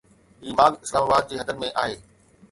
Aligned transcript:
هي 0.43 0.51
ماڳ 0.59 0.71
اسلام 0.85 1.03
آباد 1.07 1.27
جي 1.29 1.35
حدن 1.41 1.61
۾ 1.65 1.69
آهي 1.83 1.99